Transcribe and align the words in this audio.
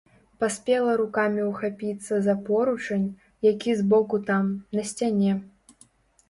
Паспела 0.43 0.93
рукамі 1.01 1.43
ўхапіцца 1.49 2.13
за 2.27 2.35
поручань, 2.47 3.05
які 3.49 3.71
з 3.83 3.87
боку 3.93 4.15
там, 4.31 4.45
на 4.79 4.83
сцяне. 4.95 5.37